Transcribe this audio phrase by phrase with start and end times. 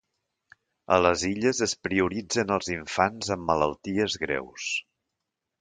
[0.95, 4.71] A les Illes es prioritzen els infants amb malalties greus.